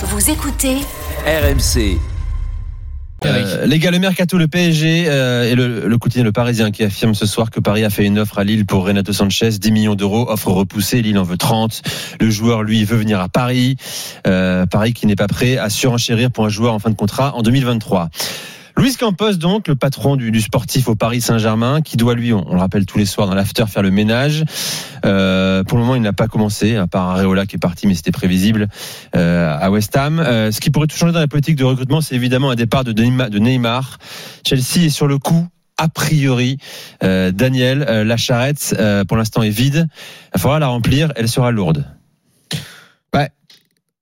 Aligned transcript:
Vous 0.00 0.30
écoutez 0.30 0.76
RMC. 1.26 1.98
Euh, 3.24 3.66
les 3.66 3.80
gars, 3.80 3.90
le 3.90 3.98
mercato, 3.98 4.38
le 4.38 4.46
PSG 4.46 5.06
euh, 5.08 5.50
et 5.50 5.56
le, 5.56 5.88
le 5.88 5.98
quotidien 5.98 6.22
Le 6.22 6.30
Parisien 6.30 6.70
qui 6.70 6.84
affirme 6.84 7.14
ce 7.14 7.26
soir 7.26 7.50
que 7.50 7.58
Paris 7.58 7.84
a 7.84 7.90
fait 7.90 8.04
une 8.04 8.20
offre 8.20 8.38
à 8.38 8.44
Lille 8.44 8.64
pour 8.64 8.86
Renato 8.86 9.12
Sanchez, 9.12 9.50
10 9.50 9.72
millions 9.72 9.94
d'euros, 9.96 10.30
offre 10.30 10.52
repoussée, 10.52 11.02
Lille 11.02 11.18
en 11.18 11.24
veut 11.24 11.36
30. 11.36 11.82
Le 12.20 12.30
joueur, 12.30 12.62
lui, 12.62 12.84
veut 12.84 12.96
venir 12.96 13.18
à 13.18 13.28
Paris. 13.28 13.74
Euh, 14.28 14.66
Paris 14.66 14.92
qui 14.92 15.06
n'est 15.06 15.16
pas 15.16 15.26
prêt 15.26 15.56
à 15.56 15.68
surenchérir 15.68 16.30
pour 16.30 16.44
un 16.44 16.48
joueur 16.48 16.74
en 16.74 16.78
fin 16.78 16.90
de 16.90 16.94
contrat 16.94 17.34
en 17.34 17.42
2023. 17.42 18.08
Luis 18.78 18.96
Campos, 18.96 19.32
donc, 19.32 19.66
le 19.68 19.74
patron 19.74 20.16
du, 20.16 20.30
du 20.30 20.40
sportif 20.40 20.88
au 20.88 20.94
Paris 20.94 21.20
Saint-Germain, 21.20 21.82
qui 21.82 21.96
doit, 21.96 22.14
lui, 22.14 22.32
on, 22.32 22.52
le 22.52 22.58
rappelle 22.58 22.86
tous 22.86 22.96
les 22.96 23.06
soirs 23.06 23.26
dans 23.26 23.34
l'after, 23.34 23.64
faire 23.66 23.82
le 23.82 23.90
ménage. 23.90 24.44
Euh, 25.04 25.64
pour 25.64 25.78
le 25.78 25.84
moment, 25.84 25.96
il 25.96 26.02
n'a 26.02 26.12
pas 26.12 26.28
commencé, 26.28 26.76
à 26.76 26.86
part 26.86 27.10
Areola 27.10 27.44
qui 27.44 27.56
est 27.56 27.58
parti, 27.58 27.86
mais 27.86 27.94
c'était 27.94 28.12
prévisible, 28.12 28.68
euh, 29.16 29.56
à 29.58 29.70
West 29.70 29.96
Ham. 29.96 30.20
Euh, 30.20 30.52
ce 30.52 30.60
qui 30.60 30.70
pourrait 30.70 30.86
tout 30.86 30.96
changer 30.96 31.12
dans 31.12 31.18
la 31.18 31.26
politique 31.26 31.56
de 31.56 31.64
recrutement, 31.64 32.00
c'est 32.00 32.14
évidemment 32.14 32.50
un 32.50 32.54
départ 32.54 32.84
de 32.84 32.92
Neymar. 32.92 33.98
Chelsea 34.46 34.84
est 34.84 34.90
sur 34.90 35.08
le 35.08 35.18
coup. 35.18 35.48
A 35.80 35.88
priori, 35.88 36.58
euh, 37.04 37.30
Daniel, 37.30 37.86
euh, 37.88 38.02
la 38.02 38.16
charrette, 38.16 38.74
euh, 38.78 39.04
pour 39.04 39.16
l'instant, 39.16 39.42
est 39.42 39.50
vide. 39.50 39.86
Il 40.34 40.40
faudra 40.40 40.58
la 40.58 40.66
remplir. 40.66 41.12
Elle 41.14 41.28
sera 41.28 41.52
lourde. 41.52 41.84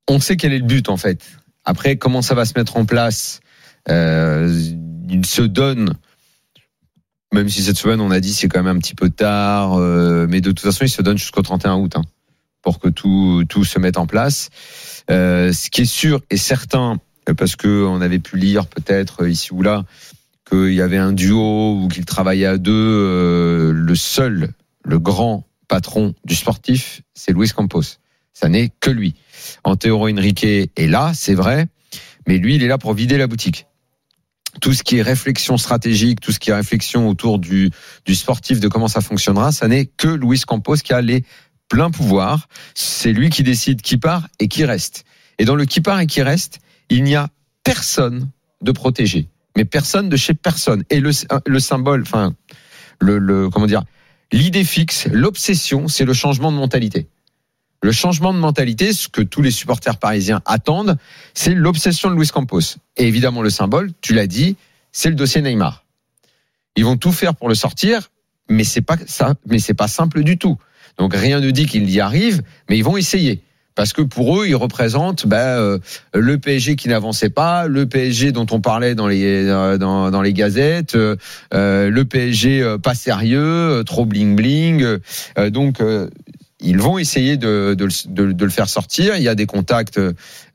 on 0.08 0.20
sait 0.20 0.36
quel 0.36 0.52
est 0.52 0.60
le 0.60 0.64
but 0.64 0.88
en 0.88 0.96
fait. 0.96 1.20
Après, 1.64 1.96
comment 1.96 2.22
ça 2.22 2.36
va 2.36 2.44
se 2.44 2.52
mettre 2.56 2.76
en 2.76 2.84
place? 2.84 3.40
Il 3.88 5.24
se 5.24 5.42
donne, 5.42 5.94
même 7.32 7.48
si 7.48 7.62
cette 7.62 7.76
semaine 7.76 8.00
on 8.00 8.10
a 8.10 8.20
dit 8.20 8.34
c'est 8.34 8.48
quand 8.48 8.62
même 8.62 8.76
un 8.76 8.80
petit 8.80 8.94
peu 8.94 9.10
tard, 9.10 9.74
euh, 9.74 10.26
mais 10.28 10.40
de 10.40 10.50
toute 10.50 10.60
façon 10.60 10.84
il 10.84 10.88
se 10.88 11.02
donne 11.02 11.18
jusqu'au 11.18 11.42
31 11.42 11.76
août 11.76 11.92
hein, 11.96 12.02
pour 12.62 12.80
que 12.80 12.88
tout 12.88 13.44
tout 13.48 13.64
se 13.64 13.78
mette 13.78 13.98
en 13.98 14.06
place. 14.06 14.50
Euh, 15.10 15.52
ce 15.52 15.70
qui 15.70 15.82
est 15.82 15.84
sûr 15.84 16.20
et 16.30 16.36
certain, 16.36 16.98
euh, 17.28 17.34
parce 17.34 17.56
que 17.56 17.84
on 17.84 18.00
avait 18.00 18.18
pu 18.18 18.36
lire 18.36 18.66
peut-être 18.66 19.22
euh, 19.22 19.30
ici 19.30 19.52
ou 19.52 19.62
là 19.62 19.84
qu'il 20.48 20.74
y 20.74 20.80
avait 20.80 20.96
un 20.96 21.12
duo 21.12 21.80
ou 21.80 21.88
qu'ils 21.88 22.04
travaillaient 22.04 22.46
à 22.46 22.58
deux, 22.58 22.72
euh, 22.72 23.72
le 23.72 23.94
seul, 23.96 24.50
le 24.84 24.98
grand 24.98 25.44
patron 25.66 26.14
du 26.24 26.36
sportif, 26.36 27.02
c'est 27.14 27.32
Luis 27.32 27.50
Campos. 27.50 27.98
Ça 28.32 28.48
n'est 28.48 28.70
que 28.80 28.90
lui. 28.90 29.14
Antero 29.64 30.08
Henrique 30.08 30.44
est 30.44 30.86
là, 30.86 31.12
c'est 31.14 31.34
vrai, 31.34 31.66
mais 32.28 32.38
lui, 32.38 32.56
il 32.56 32.62
est 32.62 32.68
là 32.68 32.78
pour 32.78 32.94
vider 32.94 33.18
la 33.18 33.26
boutique. 33.26 33.66
Tout 34.60 34.72
ce 34.72 34.82
qui 34.82 34.98
est 34.98 35.02
réflexion 35.02 35.56
stratégique, 35.56 36.20
tout 36.20 36.32
ce 36.32 36.38
qui 36.38 36.50
est 36.50 36.54
réflexion 36.54 37.08
autour 37.08 37.38
du, 37.38 37.70
sportif, 38.12 38.60
de 38.60 38.68
comment 38.68 38.88
ça 38.88 39.00
fonctionnera, 39.00 39.52
ça 39.52 39.68
n'est 39.68 39.86
que 39.86 40.08
Luis 40.08 40.40
Campos 40.40 40.76
qui 40.76 40.92
a 40.92 41.00
les 41.00 41.24
pleins 41.68 41.90
pouvoirs. 41.90 42.48
C'est 42.74 43.12
lui 43.12 43.30
qui 43.30 43.42
décide 43.42 43.82
qui 43.82 43.96
part 43.96 44.28
et 44.38 44.48
qui 44.48 44.64
reste. 44.64 45.04
Et 45.38 45.44
dans 45.44 45.56
le 45.56 45.64
qui 45.64 45.80
part 45.80 46.00
et 46.00 46.06
qui 46.06 46.22
reste, 46.22 46.60
il 46.88 47.04
n'y 47.04 47.16
a 47.16 47.28
personne 47.64 48.30
de 48.62 48.72
protégé. 48.72 49.28
Mais 49.56 49.64
personne 49.64 50.08
de 50.08 50.16
chez 50.16 50.34
personne. 50.34 50.84
Et 50.90 51.00
le, 51.00 51.10
le 51.46 51.60
symbole, 51.60 52.02
enfin, 52.02 52.34
le, 53.00 53.48
comment 53.50 53.66
dire, 53.66 53.84
l'idée 54.32 54.64
fixe, 54.64 55.06
l'obsession, 55.10 55.88
c'est 55.88 56.04
le 56.04 56.12
changement 56.12 56.52
de 56.52 56.56
mentalité. 56.56 57.08
Le 57.86 57.92
changement 57.92 58.34
de 58.34 58.38
mentalité, 58.38 58.92
ce 58.92 59.08
que 59.08 59.22
tous 59.22 59.42
les 59.42 59.52
supporters 59.52 59.96
parisiens 59.96 60.42
attendent, 60.44 60.98
c'est 61.34 61.54
l'obsession 61.54 62.10
de 62.10 62.16
Luis 62.16 62.26
Campos. 62.26 62.78
Et 62.96 63.06
évidemment, 63.06 63.42
le 63.42 63.48
symbole, 63.48 63.92
tu 64.00 64.12
l'as 64.12 64.26
dit, 64.26 64.56
c'est 64.90 65.08
le 65.08 65.14
dossier 65.14 65.40
Neymar. 65.40 65.84
Ils 66.74 66.84
vont 66.84 66.96
tout 66.96 67.12
faire 67.12 67.36
pour 67.36 67.48
le 67.48 67.54
sortir, 67.54 68.10
mais 68.48 68.64
c'est 68.64 68.80
pas 68.80 68.96
ça, 69.06 69.34
mais 69.46 69.60
c'est 69.60 69.72
pas 69.72 69.86
simple 69.86 70.24
du 70.24 70.36
tout. 70.36 70.58
Donc 70.98 71.14
rien 71.14 71.38
ne 71.38 71.48
dit 71.52 71.66
qu'ils 71.66 71.88
y 71.88 72.00
arrivent, 72.00 72.42
mais 72.68 72.76
ils 72.76 72.82
vont 72.82 72.96
essayer. 72.96 73.44
Parce 73.76 73.92
que 73.92 74.00
pour 74.00 74.40
eux, 74.40 74.48
ils 74.48 74.56
représentent 74.56 75.26
ben, 75.26 75.36
euh, 75.36 75.78
le 76.14 76.38
PSG 76.38 76.76
qui 76.76 76.88
n'avançait 76.88 77.28
pas, 77.28 77.68
le 77.68 77.86
PSG 77.86 78.32
dont 78.32 78.46
on 78.50 78.60
parlait 78.60 78.94
dans 78.94 79.06
les 79.06 79.46
euh, 79.46 79.76
dans, 79.76 80.22
les 80.22 80.32
gazettes, 80.32 80.96
euh, 80.96 81.16
le 81.52 82.04
PSG 82.04 82.78
pas 82.82 82.94
sérieux, 82.94 83.84
trop 83.86 84.06
bling 84.06 84.34
bling. 84.34 84.84
Donc 85.50 85.80
ils 86.60 86.78
vont 86.78 86.96
essayer 86.98 87.36
de, 87.36 87.74
de, 87.76 87.86
de- 88.08 88.32
de 88.32 88.44
le 88.44 88.50
faire 88.50 88.68
sortir. 88.68 89.16
Il 89.16 89.22
y 89.22 89.28
a 89.28 89.34
des 89.34 89.46
contacts 89.46 90.00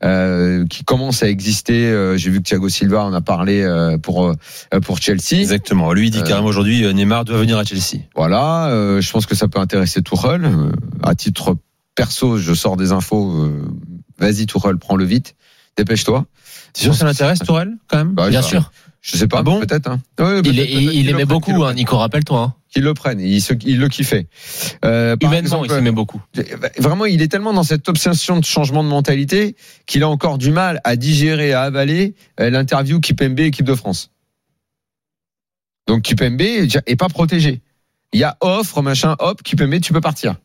euh, 0.04 0.66
qui 0.66 0.84
commencent 0.84 1.22
à 1.22 1.28
exister. 1.28 1.86
Euh, 1.86 2.16
J'ai 2.16 2.30
vu 2.30 2.38
que 2.38 2.48
Thiago 2.48 2.68
Silva 2.68 3.04
en 3.04 3.12
a 3.12 3.20
parlé 3.20 3.62
euh, 3.62 3.98
pour 3.98 4.26
euh, 4.26 4.34
pour 4.84 4.98
Chelsea. 4.98 5.38
Exactement. 5.40 5.92
Lui, 5.92 6.08
il 6.08 6.10
dit 6.10 6.18
Euh, 6.18 6.22
carrément 6.24 6.48
aujourd'hui, 6.48 6.92
Neymar 6.92 7.24
doit 7.24 7.38
venir 7.38 7.56
à 7.58 7.64
Chelsea. 7.64 8.02
Voilà, 8.16 8.66
euh, 8.68 9.00
je 9.00 9.10
pense 9.12 9.26
que 9.26 9.34
ça 9.34 9.48
peut 9.48 9.60
intéresser. 9.60 10.00
Euh, 10.24 10.72
à 11.02 11.14
titre 11.14 11.56
perso, 11.94 12.36
je 12.38 12.52
sors 12.54 12.76
des 12.76 12.92
infos. 12.92 13.48
Vas-y 14.18 14.46
Tourelle, 14.46 14.78
prends-le 14.78 15.04
vite. 15.04 15.34
Dépêche-toi. 15.76 16.26
C'est 16.74 16.82
sûr 16.84 16.92
que 16.92 16.98
ça 16.98 17.04
l'intéresse, 17.04 17.38
Tourelle, 17.40 17.76
quand 17.88 17.98
même? 17.98 18.12
Bah, 18.14 18.28
Bien 18.28 18.42
sûr. 18.42 18.72
Je 19.02 19.16
sais 19.16 19.26
pas, 19.26 19.38
Ah 19.40 19.42
bon 19.42 19.58
peut-être. 19.60 19.88
Hein. 19.88 20.00
Ouais, 20.20 20.40
Il, 20.44 21.08
aimait 21.10 21.24
beaucoup, 21.24 21.64
hein, 21.64 21.74
Nico, 21.74 21.98
rappelle-toi. 21.98 22.38
Hein. 22.40 22.54
Qu'ils 22.70 22.84
le 22.84 22.94
prennent, 22.94 23.20
il, 23.20 23.42
se- 23.42 23.52
il 23.66 23.78
le 23.80 23.88
kiffait. 23.88 24.28
Euh, 24.84 25.16
Humainement, 25.20 25.38
exemple, 25.38 25.66
il 25.66 25.70
s'aimait 25.70 25.90
beaucoup. 25.90 26.22
Vraiment, 26.78 27.04
il 27.04 27.20
est 27.20 27.26
tellement 27.28 27.52
dans 27.52 27.64
cette 27.64 27.88
obsession 27.88 28.38
de 28.38 28.44
changement 28.44 28.84
de 28.84 28.88
mentalité 28.88 29.56
qu'il 29.86 30.04
a 30.04 30.08
encore 30.08 30.38
du 30.38 30.52
mal 30.52 30.80
à 30.84 30.94
digérer, 30.96 31.52
à 31.52 31.62
avaler 31.62 32.14
euh, 32.40 32.48
l'interview 32.48 33.00
Kipembe 33.00 33.40
équipe 33.40 33.66
de 33.66 33.74
France. 33.74 34.10
Donc 35.88 36.02
Kipembe 36.02 36.40
est 36.40 36.96
pas 36.96 37.08
protégé. 37.08 37.60
Il 38.12 38.20
y 38.20 38.24
a 38.24 38.36
offre, 38.40 38.82
machin, 38.82 39.16
hop, 39.18 39.42
Kipembe, 39.42 39.80
tu 39.80 39.92
peux 39.92 40.00
partir. 40.00 40.36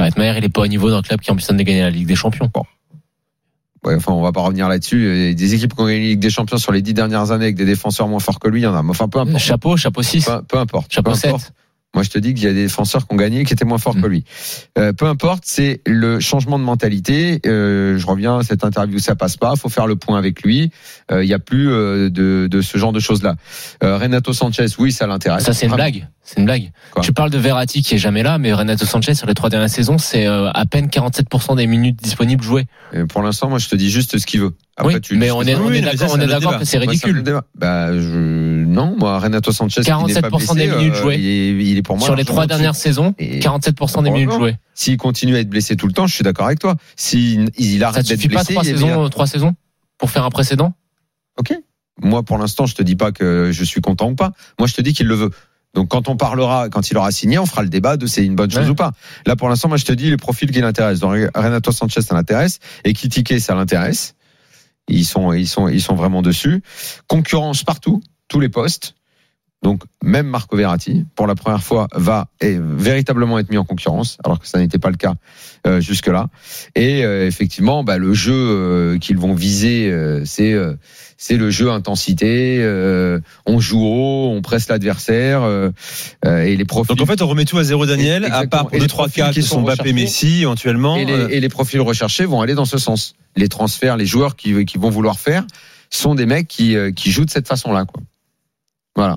Ouais, 0.00 0.08
Maher, 0.16 0.38
il 0.38 0.44
est 0.44 0.48
pas 0.48 0.62
au 0.62 0.66
niveau 0.66 0.90
d'un 0.90 1.02
club 1.02 1.20
qui 1.20 1.30
ambitionne 1.30 1.58
de 1.58 1.62
gagner 1.62 1.82
la 1.82 1.90
Ligue 1.90 2.06
des 2.06 2.16
Champions. 2.16 2.50
Ouais, 3.84 3.94
enfin, 3.94 4.12
on 4.12 4.22
va 4.22 4.32
pas 4.32 4.40
revenir 4.40 4.68
là-dessus. 4.68 5.06
Euh, 5.06 5.34
Des 5.34 5.54
équipes 5.54 5.74
qui 5.74 5.80
ont 5.80 5.86
gagné 5.86 6.00
la 6.00 6.06
Ligue 6.08 6.20
des 6.20 6.30
Champions 6.30 6.58
sur 6.58 6.72
les 6.72 6.82
dix 6.82 6.94
dernières 6.94 7.30
années 7.30 7.44
avec 7.44 7.56
des 7.56 7.64
défenseurs 7.64 8.08
moins 8.08 8.18
forts 8.20 8.40
que 8.40 8.48
lui, 8.48 8.60
il 8.60 8.64
y 8.64 8.66
en 8.66 8.74
a. 8.74 8.82
Mais 8.82 8.90
Enfin, 8.90 9.08
peu 9.08 9.18
importe. 9.20 9.38
Chapeau, 9.42 9.76
chapeau 9.76 10.02
6. 10.02 10.24
Peu, 10.24 10.42
peu 10.42 10.58
importe. 10.58 10.92
Chapeau 10.92 11.12
peu 11.12 11.16
7. 11.16 11.26
importe. 11.30 11.52
Moi, 11.94 12.02
je 12.02 12.10
te 12.10 12.18
dis 12.18 12.34
qu'il 12.34 12.44
y 12.44 12.48
a 12.48 12.52
des 12.52 12.64
défenseurs 12.64 13.06
qui 13.08 13.14
ont 13.14 13.16
gagné 13.16 13.44
qui 13.46 13.52
étaient 13.54 13.64
moins 13.64 13.78
forts 13.78 13.96
Mm. 13.96 14.02
que 14.02 14.06
lui. 14.08 14.24
Euh, 14.76 14.92
peu 14.92 15.06
importe, 15.06 15.44
c'est 15.46 15.80
le 15.86 16.20
changement 16.20 16.58
de 16.58 16.64
mentalité. 16.64 17.40
Euh, 17.46 17.96
je 17.96 18.06
reviens 18.06 18.38
à 18.38 18.42
cette 18.42 18.62
interview, 18.62 18.98
ça 18.98 19.14
passe 19.16 19.38
pas. 19.38 19.56
Faut 19.56 19.70
faire 19.70 19.86
le 19.86 19.96
point 19.96 20.18
avec 20.18 20.42
lui. 20.42 20.70
Euh, 21.10 21.24
Il 21.24 21.30
y 21.30 21.34
a 21.34 21.38
plus 21.38 21.70
euh, 21.70 22.10
de, 22.10 22.46
de 22.50 22.60
ce 22.60 22.76
genre 22.76 22.92
de 22.92 23.00
choses-là. 23.00 23.36
Euh, 23.82 23.96
Renato 23.96 24.34
Sanchez, 24.34 24.66
oui, 24.78 24.92
ça 24.92 25.06
l'intéresse. 25.06 25.44
Ça, 25.44 25.54
c'est 25.54 25.64
une 25.66 25.74
blague. 25.74 26.06
C'est 26.28 26.40
une 26.40 26.44
blague. 26.44 26.72
Quoi 26.90 27.02
tu 27.02 27.14
parles 27.14 27.30
de 27.30 27.38
Verratti 27.38 27.82
qui 27.82 27.94
est 27.94 27.98
jamais 27.98 28.22
là, 28.22 28.36
mais 28.36 28.52
Renato 28.52 28.84
Sanchez, 28.84 29.14
sur 29.14 29.26
les 29.26 29.32
trois 29.32 29.48
dernières 29.48 29.70
saisons, 29.70 29.96
c'est 29.96 30.26
euh, 30.26 30.50
à 30.52 30.66
peine 30.66 30.88
47% 30.88 31.56
des 31.56 31.66
minutes 31.66 31.96
disponibles 32.02 32.44
jouées. 32.44 32.66
Et 32.92 33.04
pour 33.04 33.22
l'instant, 33.22 33.48
moi, 33.48 33.58
je 33.58 33.66
te 33.66 33.74
dis 33.74 33.90
juste 33.90 34.18
ce 34.18 34.26
qu'il 34.26 34.40
veut. 34.40 34.54
oui, 34.84 35.00
tu 35.00 35.16
mais 35.16 35.30
on 35.30 35.40
est, 35.40 35.54
on 35.54 35.70
d'accord, 35.70 36.10
on 36.12 36.20
est 36.20 36.58
que 36.58 36.64
c'est 36.66 36.76
ridicule. 36.76 37.24
Bah, 37.54 37.98
je... 37.98 38.64
non, 38.66 38.94
moi, 38.98 39.18
Renato 39.20 39.52
Sanchez, 39.52 39.80
qui 39.80 39.90
n'est 39.90 40.20
pas 40.20 40.28
47% 40.28 40.54
des 40.54 40.66
blessé, 40.66 40.76
minutes 40.76 40.94
euh, 40.96 41.00
jouées. 41.00 41.16
il, 41.16 41.26
est, 41.26 41.70
il 41.70 41.78
est 41.78 41.82
pour 41.82 41.96
moi 41.96 42.04
sur 42.04 42.14
les 42.14 42.26
trois 42.26 42.46
dernières 42.46 42.76
saisons, 42.76 43.14
Et- 43.18 43.40
47% 43.40 44.02
des 44.02 44.10
minutes 44.10 44.32
jouées. 44.32 44.56
S'il 44.74 44.98
continue 44.98 45.34
à 45.34 45.40
être 45.40 45.48
blessé 45.48 45.76
tout 45.76 45.86
le 45.86 45.94
temps, 45.94 46.06
je 46.06 46.14
suis 46.14 46.24
d'accord 46.24 46.44
avec 46.44 46.58
toi. 46.58 46.76
S'il 46.94 47.48
il 47.56 47.82
arrête 47.82 48.04
te 48.04 48.10
d'être 48.10 48.20
suffit 48.20 48.34
pas 48.34 48.44
blessé, 48.44 48.52
trois 48.52 48.64
saisons, 48.64 49.08
trois 49.08 49.26
saisons 49.26 49.54
pour 49.96 50.10
faire 50.10 50.24
un 50.26 50.30
précédent? 50.30 50.74
Ok. 51.38 51.54
Moi, 52.00 52.22
pour 52.22 52.38
l'instant, 52.38 52.66
je 52.66 52.74
te 52.74 52.82
dis 52.82 52.96
pas 52.96 53.12
que 53.12 53.50
je 53.52 53.64
suis 53.64 53.80
content 53.80 54.10
ou 54.10 54.14
pas. 54.14 54.32
Moi, 54.58 54.68
je 54.68 54.74
te 54.74 54.80
dis 54.82 54.92
qu'il 54.92 55.06
le 55.06 55.14
veut. 55.14 55.30
Donc, 55.74 55.88
quand 55.88 56.08
on 56.08 56.16
parlera, 56.16 56.68
quand 56.70 56.90
il 56.90 56.96
aura 56.96 57.10
signé, 57.12 57.38
on 57.38 57.46
fera 57.46 57.62
le 57.62 57.68
débat 57.68 57.96
de 57.96 58.06
c'est 58.06 58.24
une 58.24 58.34
bonne 58.34 58.50
chose 58.50 58.64
Ouais. 58.64 58.70
ou 58.70 58.74
pas. 58.74 58.92
Là, 59.26 59.36
pour 59.36 59.48
l'instant, 59.48 59.68
moi, 59.68 59.76
je 59.76 59.84
te 59.84 59.92
dis 59.92 60.10
les 60.10 60.16
profils 60.16 60.50
qui 60.50 60.60
l'intéressent. 60.60 61.00
Donc, 61.00 61.14
Renato 61.34 61.72
Sanchez, 61.72 62.02
ça 62.02 62.14
l'intéresse. 62.14 62.58
Et 62.84 62.92
Kitike, 62.94 63.38
ça 63.40 63.54
l'intéresse. 63.54 64.14
Ils 64.88 65.04
sont, 65.04 65.32
ils 65.34 65.46
sont, 65.46 65.68
ils 65.68 65.82
sont 65.82 65.94
vraiment 65.94 66.22
dessus. 66.22 66.62
Concurrence 67.06 67.62
partout, 67.62 68.00
tous 68.28 68.40
les 68.40 68.48
postes. 68.48 68.94
Donc, 69.62 69.82
même 70.04 70.28
Marco 70.28 70.56
Verratti, 70.56 71.04
pour 71.16 71.26
la 71.26 71.34
première 71.34 71.64
fois, 71.64 71.88
va 71.92 72.28
véritablement 72.40 73.40
être 73.40 73.50
mis 73.50 73.58
en 73.58 73.64
concurrence, 73.64 74.16
alors 74.24 74.38
que 74.38 74.46
ça 74.46 74.58
n'était 74.60 74.78
pas 74.78 74.90
le 74.90 74.96
cas 74.96 75.14
euh, 75.66 75.80
jusque-là. 75.80 76.28
Et 76.76 77.04
euh, 77.04 77.26
effectivement, 77.26 77.82
bah, 77.82 77.98
le 77.98 78.14
jeu 78.14 78.32
euh, 78.32 78.98
qu'ils 78.98 79.18
vont 79.18 79.34
viser, 79.34 79.90
euh, 79.90 80.22
c'est 80.24 80.52
euh, 80.52 80.74
c'est 81.16 81.36
le 81.36 81.50
jeu 81.50 81.72
intensité. 81.72 82.58
euh, 82.60 83.18
on 83.46 83.58
joue 83.58 83.84
haut, 83.84 84.30
on 84.32 84.42
presse 84.42 84.68
l'adversaire 84.68 85.42
euh, 85.42 85.70
euh, 86.24 86.42
et 86.42 86.56
les 86.56 86.64
profils. 86.64 86.94
Donc 86.94 87.02
en 87.02 87.10
fait, 87.10 87.20
on 87.20 87.26
remet 87.26 87.44
tout 87.44 87.58
à 87.58 87.64
zéro, 87.64 87.84
Daniel, 87.84 88.26
à 88.26 88.46
part 88.46 88.68
pour 88.68 88.70
deux, 88.70 88.78
les 88.78 88.86
trois 88.86 89.08
cas 89.08 89.32
qui 89.32 89.42
sont 89.42 89.62
Mbappé. 89.62 89.92
Messi, 89.92 90.42
éventuellement. 90.42 90.96
et, 90.96 91.04
les, 91.04 91.34
et 91.34 91.40
les 91.40 91.48
profils 91.48 91.80
recherchés 91.80 92.26
vont 92.26 92.40
aller 92.40 92.54
dans 92.54 92.64
ce 92.64 92.78
sens. 92.78 93.16
Les 93.34 93.48
transferts, 93.48 93.96
les 93.96 94.06
joueurs 94.06 94.36
qui, 94.36 94.64
qui 94.64 94.78
vont 94.78 94.90
vouloir 94.90 95.18
faire 95.18 95.44
sont 95.90 96.14
des 96.14 96.26
mecs 96.26 96.46
qui, 96.46 96.76
qui 96.94 97.10
jouent 97.10 97.24
de 97.24 97.30
cette 97.30 97.48
façon-là. 97.48 97.84
Quoi. 97.86 98.02
Voilà. 98.94 99.16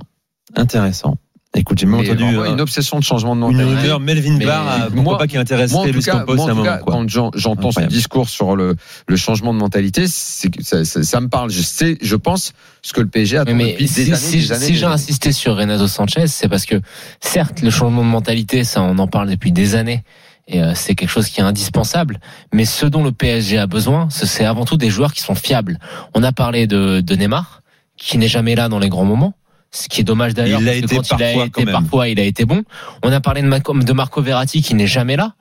Intéressant. 0.56 1.18
Écoute, 1.54 1.80
j'ai 1.80 1.86
même 1.86 2.00
Mais 2.00 2.10
entendu 2.10 2.24
euh, 2.38 2.46
une 2.54 2.62
obsession 2.62 2.98
de 2.98 3.04
changement 3.04 3.36
de 3.36 3.42
une 3.42 3.58
mentalité. 3.58 3.76
rumeur 3.82 4.00
Melvin 4.00 4.38
Barr, 4.38 4.68
euh, 4.70 4.78
pourquoi 4.86 5.04
moi- 5.04 5.18
pas 5.18 5.28
qui 5.28 5.36
intéresserait 5.38 5.80
Moi, 5.82 5.90
en 5.90 5.92
tout 5.92 6.00
cas, 6.02 6.12
Campos 6.20 6.36
moi, 6.36 6.46
en 6.46 6.48
à 6.48 6.52
un 6.52 6.54
tout 6.54 6.58
moment. 6.60 6.70
cas, 6.72 6.78
quoi. 6.78 6.94
quand 6.94 7.10
j'en- 7.10 7.32
j'entends 7.36 7.72
ce 7.74 7.82
discours 7.82 8.30
sur 8.30 8.56
le, 8.56 8.78
le 9.06 9.16
changement 9.18 9.54
de 9.54 9.60
mentalité, 9.60 10.06
c'est 10.08 10.50
que 10.50 10.64
ça, 10.64 10.86
ça, 10.86 11.04
ça 11.04 11.20
me 11.20 11.28
parle. 11.28 11.50
Je 11.52 11.62
sais, 11.62 11.98
je 12.02 12.16
pense 12.16 12.54
ce 12.82 12.94
que 12.94 13.02
le 13.02 13.08
PSG 13.08 13.38
attend 13.38 13.52
Mais, 13.52 13.66
mais 13.66 13.72
depuis 13.74 13.90
si, 13.90 14.06
des 14.06 14.12
années, 14.14 14.18
si- 14.18 14.38
des 14.38 14.52
années. 14.54 14.66
si 14.66 14.72
des 14.72 14.78
j'ai 14.78 14.86
insisté 14.86 15.32
sur 15.34 15.58
Renato 15.58 15.88
Sanchez, 15.90 16.28
c'est 16.28 16.48
parce 16.48 16.66
que 16.66 16.80
certes 17.20 17.62
le 17.62 17.70
changement 17.70 18.04
de 18.06 18.10
mentalité, 18.10 18.64
ça 18.64 18.82
on 18.82 18.98
en 18.98 19.08
parle 19.08 19.30
depuis 19.30 19.52
des 19.52 19.76
années, 19.76 20.04
Et 20.48 20.62
euh, 20.62 20.72
c'est 20.74 20.96
quelque 20.96 21.10
chose 21.10 21.28
qui 21.28 21.40
est 21.40 21.44
indispensable. 21.44 22.20
Mais 22.54 22.66
ce 22.66 22.86
dont 22.86 23.04
le 23.04 23.12
PSG 23.12 23.58
a 23.58 23.68
besoin, 23.68 24.10
ce- 24.10 24.26
c'est 24.26 24.44
avant 24.46 24.64
tout 24.66 24.76
des 24.78 24.90
joueurs 24.90 25.14
qui 25.14 25.22
sont 25.22 25.36
fiables. 25.36 25.80
On 26.16 26.24
a 26.24 26.32
parlé 26.32 26.66
de, 26.66 27.00
de 27.02 27.16
Neymar, 27.16 27.62
qui 27.98 28.18
n'est 28.18 28.28
jamais 28.30 28.56
là 28.56 28.68
dans 28.70 28.80
les 28.80 28.90
grands 28.90 29.06
moments. 29.06 29.34
Ce 29.74 29.88
qui 29.88 30.02
est 30.02 30.04
dommage 30.04 30.34
d'ailleurs. 30.34 30.62
Il 30.62 30.68
été 30.68 30.96
quand 30.96 31.02
il 31.10 31.14
a 31.14 31.18
parfois, 31.18 31.44
été 31.46 31.50
quand 31.52 31.64
même. 31.66 31.72
parfois, 31.72 32.08
il 32.10 32.20
a 32.20 32.24
été 32.24 32.46
bon. 32.46 32.64
On 33.04 33.12
a 33.12 33.22
parlé 33.22 33.42
de, 33.42 33.48
Marco- 33.48 33.74
de 33.78 33.94
Marco 33.94 34.22
Verratti 34.22 34.62
qui 34.62 34.76
n'est 34.76 34.88
jamais 34.88 35.16
là. 35.16 35.34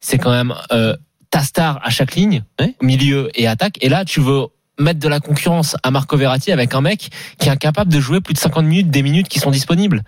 C'est 0.00 0.18
quand 0.18 0.30
même 0.32 0.54
euh, 0.72 0.96
ta 1.30 1.42
star 1.42 1.80
à 1.82 1.90
chaque 1.90 2.14
ligne, 2.14 2.44
Ouais. 2.60 2.74
milieu 2.82 3.30
et 3.34 3.46
attaque. 3.46 3.78
Et 3.80 3.88
là, 3.88 4.04
tu 4.04 4.20
veux 4.20 4.46
mettre 4.78 5.00
de 5.00 5.08
la 5.08 5.20
concurrence 5.20 5.76
à 5.82 5.90
Marco 5.90 6.16
Verratti 6.16 6.52
avec 6.52 6.74
un 6.74 6.80
mec 6.82 7.08
qui 7.38 7.48
est 7.48 7.52
incapable 7.52 7.90
de 7.92 8.00
jouer 8.00 8.20
plus 8.20 8.34
de 8.34 8.38
50 8.38 8.64
minutes 8.66 8.90
des 8.90 9.02
minutes 9.02 9.28
qui 9.28 9.38
sont 9.38 9.50
disponibles. 9.50 10.02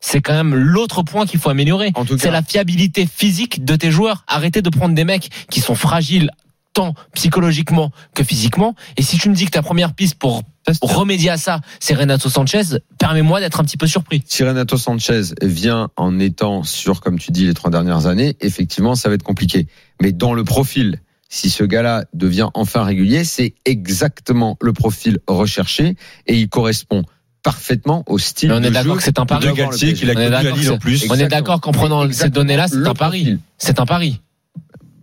C'est 0.00 0.20
quand 0.20 0.34
même 0.34 0.54
l'autre 0.54 1.02
point 1.02 1.26
qu'il 1.26 1.38
faut 1.40 1.48
améliorer. 1.50 1.92
C'est 2.18 2.30
la 2.30 2.42
fiabilité 2.42 3.06
physique 3.06 3.64
de 3.64 3.74
tes 3.76 3.90
joueurs. 3.90 4.24
Arrêtez 4.26 4.60
de 4.60 4.68
prendre 4.68 4.94
des 4.94 5.04
mecs 5.04 5.30
qui 5.48 5.60
sont 5.60 5.74
fragiles 5.76 6.30
tant 6.74 6.94
psychologiquement 7.14 7.90
que 8.14 8.24
physiquement. 8.24 8.74
Et 8.96 9.02
si 9.02 9.18
tu 9.18 9.28
me 9.28 9.34
dis 9.34 9.44
que 9.46 9.50
ta 9.50 9.62
première 9.62 9.92
piste 9.94 10.14
pour 10.16 10.42
remédier 10.80 11.30
à 11.30 11.36
ça, 11.36 11.60
c'est 11.80 11.94
Renato 11.94 12.28
Sanchez, 12.28 12.62
permets-moi 12.98 13.40
d'être 13.40 13.60
un 13.60 13.64
petit 13.64 13.76
peu 13.76 13.86
surpris. 13.86 14.22
si 14.26 14.44
Renato 14.44 14.76
Sanchez 14.76 15.22
vient 15.42 15.88
en 15.96 16.18
étant 16.18 16.62
sur, 16.62 17.00
comme 17.00 17.18
tu 17.18 17.32
dis, 17.32 17.46
les 17.46 17.54
trois 17.54 17.70
dernières 17.70 18.06
années, 18.06 18.36
effectivement, 18.40 18.94
ça 18.94 19.08
va 19.08 19.16
être 19.16 19.22
compliqué. 19.22 19.66
Mais 20.00 20.12
dans 20.12 20.32
le 20.34 20.44
profil, 20.44 21.00
si 21.28 21.50
ce 21.50 21.64
gars-là 21.64 22.04
devient 22.14 22.48
enfin 22.54 22.84
régulier, 22.84 23.24
c'est 23.24 23.54
exactement 23.64 24.56
le 24.60 24.72
profil 24.72 25.18
recherché 25.26 25.96
et 26.26 26.36
il 26.38 26.48
correspond 26.48 27.02
parfaitement 27.42 28.04
au 28.06 28.18
style 28.18 28.50
Mais 28.50 28.54
on 28.56 28.60
de 28.60 28.66
est 28.66 28.70
d'accord 28.70 28.92
jeu 28.94 28.98
que 28.98 29.02
c'est 29.02 29.18
un 29.18 29.26
pari. 29.26 29.46
de 29.48 29.52
Galtier 29.52 29.94
qu'il 29.94 30.08
a 30.10 30.12
On 30.12 30.16
est 30.16 30.24
connu 30.24 30.26
à 30.26 30.42
d'accord, 30.42 30.56
Lille 30.58 30.70
en 30.70 30.72
c'est- 30.74 30.78
plus. 30.78 30.98
On 30.98 31.02
est 31.02 31.04
Exactement. 31.14 31.28
d'accord 31.28 31.60
qu'en 31.60 31.72
prenant 31.72 32.12
ces 32.12 32.30
données-là, 32.30 32.68
c'est 32.68 32.86
un 32.86 32.94
pari. 32.94 33.38
C'est 33.58 33.80
un 33.80 33.86
pari. 33.86 34.20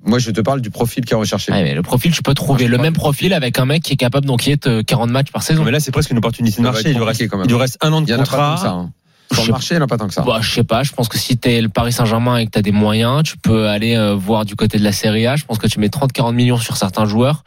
Moi, 0.10 0.20
je 0.20 0.32
te 0.32 0.42
parle 0.42 0.60
du 0.62 0.70
profil 0.70 1.06
qui 1.06 1.14
est 1.14 1.16
recherché. 1.18 1.52
Ouais, 1.52 1.64
mais 1.64 1.74
le 1.74 1.82
profil, 1.82 2.12
tu 2.12 2.22
peux 2.24 2.34
trouver 2.34 2.64
Moi, 2.66 2.72
je 2.72 2.76
le 2.78 2.82
même 2.82 2.94
profil 2.94 3.34
avec 3.34 3.58
un 3.60 3.66
mec 3.66 3.84
qui 3.84 3.94
est 3.94 3.98
capable 3.98 4.26
d'enquiller 4.26 4.58
euh, 4.66 4.84
40 4.84 5.10
matchs 5.12 5.32
par 5.32 5.44
saison. 5.44 5.60
Non, 5.60 5.66
mais 5.66 5.72
là, 5.72 5.80
c'est 5.80 5.92
presque 5.92 6.10
une 6.12 6.18
opportunité 6.18 6.58
de 6.58 6.64
marché. 6.64 6.90
Il 6.90 6.96
lui, 6.98 7.04
reste, 7.04 7.06
compliqué 7.20 7.28
quand 7.30 7.38
même. 7.38 7.46
il 7.48 7.52
lui 7.52 7.60
reste 7.60 7.78
un 7.82 7.94
an 7.94 8.02
de 8.02 8.16
contrat. 8.16 8.68
hein. 8.68 8.92
Sur 9.32 9.44
Je- 9.44 9.48
le 9.48 9.52
marché, 9.54 9.76
il 9.76 9.78
n'y 9.78 9.82
en 9.84 9.86
a 9.86 9.88
pas 9.88 9.98
tant 9.98 10.08
que 10.08 10.14
ça. 10.16 10.24
Bah, 10.24 10.40
je 10.42 10.52
sais 10.52 10.64
pas, 10.64 10.82
je 10.82 10.92
pense 10.92 11.08
que 11.08 11.20
si 11.20 11.38
t'es 11.38 11.62
le 11.62 11.70
Paris 11.70 11.94
Saint-Germain 11.94 12.38
et 12.38 12.46
que 12.48 12.52
t'as 12.52 12.64
des 12.64 12.72
moyens, 12.72 13.22
tu 13.24 13.38
peux 13.38 13.68
aller 13.68 13.96
euh, 13.96 14.16
voir 14.16 14.44
du 14.44 14.56
côté 14.56 14.80
de 14.80 14.84
la 14.84 14.92
Serie 14.92 15.28
A. 15.28 15.36
Je 15.36 15.46
pense 15.46 15.60
que 15.60 15.68
tu 15.68 15.80
mets 15.80 15.88
30-40 15.90 16.34
millions 16.34 16.58
sur 16.58 16.78
certains 16.78 17.06
joueurs 17.06 17.44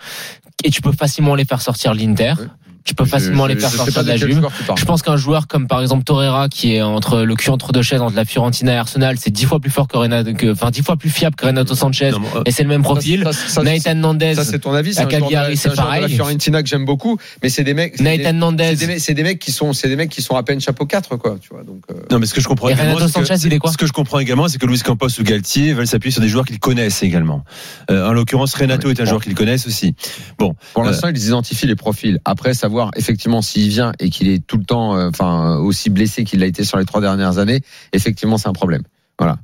et 0.63 0.71
tu 0.71 0.81
peux 0.81 0.93
facilement 0.93 1.35
les 1.35 1.45
faire 1.45 1.61
sortir 1.61 1.93
de 1.95 1.99
l'Inter. 1.99 2.35
Tu 2.85 2.95
peux 2.95 3.05
facilement 3.05 3.45
je- 3.49 3.53
les 3.55 3.61
faire 3.61 3.71
sortir 3.71 4.03
de 4.03 4.09
la 4.09 4.17
Juve. 4.17 4.41
parles. 4.67 4.79
Je 4.79 4.85
pense 4.85 5.03
qu'un 5.03 5.17
joueur 5.17 5.47
comme 5.47 5.67
par 5.67 5.81
exemple 5.81 6.05
Torreira 6.05 6.49
qui 6.49 6.75
est 6.75 6.83
entre 6.83 7.23
le 7.23 7.35
cul 7.37 7.51
entre 7.51 7.73
deux 7.73 7.83
chaises 7.83 8.01
entre 8.01 8.17
la 8.17 8.25
Fiorentina 8.25 8.73
et 8.73 8.77
Arsenal, 8.77 9.17
c'est 9.21 9.31
dix 9.31 9.45
fois 9.45 9.61
plus 9.61 9.71
fort 9.71 9.89
que 9.89 9.97
Renato, 9.97 10.33
que, 10.35 10.53
enfin 10.53 10.71
dix 10.71 10.83
fois 10.83 10.97
plus 10.97 11.11
fiable 11.11 11.37
que 11.37 11.47
Renato 11.47 11.75
Sanchez. 11.75 12.11
Non, 12.11 12.21
euh, 12.37 12.43
Et 12.47 12.51
c'est 12.51 12.63
le 12.63 12.69
même 12.69 12.83
profil. 12.83 13.23
Ça, 13.25 13.33
ça, 13.33 13.49
ça, 13.49 13.63
Nathan 13.63 13.95
Nandez, 13.95 14.35
Ça, 14.35 14.45
c'est 14.45 14.59
ton 14.59 14.73
avis. 14.73 14.95
C'est 14.95 15.07
Cagliari, 15.09 15.57
c'est 15.57 15.69
de 15.71 15.77
la 15.77 15.83
pareil. 15.83 16.15
Fiorentina 16.15 16.63
que 16.63 16.69
j'aime 16.69 16.85
beaucoup, 16.85 17.19
mais 17.43 17.49
c'est 17.49 17.65
des 17.65 17.75
mecs. 17.75 17.97
des- 17.99 18.05
Nathan 18.05 18.33
Nandez. 18.33 18.71
C'est 18.71 18.77
des, 18.77 18.87
mecs- 18.87 19.01
c'est 19.01 19.15
des 19.15 19.23
mecs 19.23 19.39
qui 19.39 19.53
sont, 19.53 19.73
c'est 19.73 19.89
des 19.89 19.97
mecs 19.97 20.11
qui 20.11 20.23
sont 20.23 20.37
à 20.37 20.43
peine 20.43 20.61
chapeau 20.61 20.87
4 20.87 21.17
quoi, 21.17 21.37
tu 21.41 21.49
vois. 21.51 21.63
Donc, 21.63 21.83
euh, 21.91 21.95
Non, 22.11 22.19
mais 22.19 22.27
ce 22.27 22.35
que 22.35 22.41
je 22.41 22.49
comprends 22.49 22.69
Et 22.69 22.75
Renato 22.75 23.07
c'est 23.09 23.21
que- 23.21 23.27
Sanchez, 23.27 23.47
il 23.47 23.53
est 23.55 23.59
quoi 23.59 23.71
Ce 23.73 23.77
que 23.77 23.87
je 23.87 23.93
comprends 23.93 24.19
également, 24.19 24.49
c'est 24.49 24.59
que 24.59 24.67
Luis 24.67 24.81
Campos 24.81 25.09
ou 25.19 25.23
Galtier 25.23 25.73
veulent 25.73 25.87
s'appuyer 25.87 26.13
sur 26.13 26.21
des 26.23 26.29
joueurs 26.29 26.45
qu'ils 26.47 26.59
connaissent 26.59 27.03
également. 27.03 27.45
Euh, 27.91 28.09
en 28.09 28.13
l'occurrence, 28.13 28.55
Renato 28.55 28.91
est 28.91 29.01
un 29.01 29.05
joueur 29.05 29.23
qu'ils 29.23 29.35
connaissent 29.35 29.67
aussi. 29.67 29.95
Bon, 30.39 30.55
pour 30.75 30.85
l'instant, 30.85 31.09
ils 31.09 31.25
identifient 31.27 31.67
les 31.67 31.77
profils. 31.77 32.19
Après, 32.25 32.55
savoir 32.73 32.91
effectivement 32.97 33.43
s'il 33.43 33.69
vient 33.69 33.93
et 34.01 34.09
qu'il 34.11 34.29
est 34.29 34.45
tout 34.47 34.57
le 34.57 34.65
temps, 34.65 34.97
euh, 34.97 35.09
enfin, 35.11 35.57
aussi 35.59 35.91
blessé 35.91 36.25
qu'il 36.25 36.41
l'a 36.41 36.47
été 36.47 36.65
sur 36.65 36.79
les 36.79 36.85
trois 36.87 37.01
dernières 37.01 37.39
années, 37.39 37.61
effectivement, 37.93 38.39
c'est 38.39 38.49
un 38.49 38.53
problème. 38.55 38.83
voilà 39.19 39.39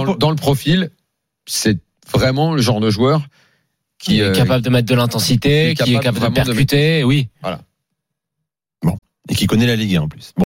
dans, 0.00 0.04
pour- 0.04 0.14
le- 0.14 0.18
dans 0.18 0.30
le 0.30 0.36
profil, 0.36 0.90
c'est 1.46 1.78
vraiment 2.12 2.52
le 2.54 2.60
genre 2.60 2.80
de 2.80 2.90
joueur 2.90 3.22
qui 3.98 4.14
qui 4.14 4.20
est 4.20 4.24
euh, 4.24 4.32
capable 4.32 4.62
de 4.64 4.68
mettre 4.70 4.88
de 4.88 4.94
l'intensité, 4.94 5.74
qui 5.74 5.82
est 5.82 5.84
qui 5.84 5.94
est 5.94 6.00
capable 6.00 6.28
de 6.28 6.34
percuter, 6.34 7.04
oui. 7.04 7.28
et 9.30 9.34
qui 9.34 9.46
connaît 9.46 9.66
la 9.66 9.76
Ligue 9.76 9.96
1 9.96 10.02
en 10.02 10.08
plus. 10.08 10.32
Bon. 10.36 10.42